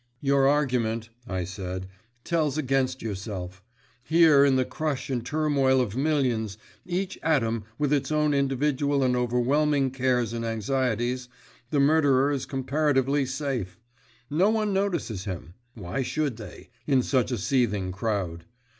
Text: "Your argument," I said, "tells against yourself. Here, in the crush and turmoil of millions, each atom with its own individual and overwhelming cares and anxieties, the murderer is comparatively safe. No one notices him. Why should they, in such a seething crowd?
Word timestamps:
"Your 0.19 0.47
argument," 0.47 1.09
I 1.27 1.43
said, 1.43 1.87
"tells 2.23 2.57
against 2.57 3.03
yourself. 3.03 3.61
Here, 4.03 4.43
in 4.43 4.55
the 4.55 4.65
crush 4.65 5.11
and 5.11 5.23
turmoil 5.23 5.79
of 5.79 5.95
millions, 5.95 6.57
each 6.87 7.19
atom 7.21 7.65
with 7.77 7.93
its 7.93 8.11
own 8.11 8.33
individual 8.33 9.03
and 9.03 9.15
overwhelming 9.15 9.91
cares 9.91 10.33
and 10.33 10.43
anxieties, 10.43 11.29
the 11.69 11.79
murderer 11.79 12.31
is 12.31 12.47
comparatively 12.47 13.27
safe. 13.27 13.79
No 14.27 14.49
one 14.49 14.73
notices 14.73 15.25
him. 15.25 15.53
Why 15.75 16.01
should 16.01 16.37
they, 16.37 16.71
in 16.87 17.03
such 17.03 17.31
a 17.31 17.37
seething 17.37 17.91
crowd? 17.91 18.45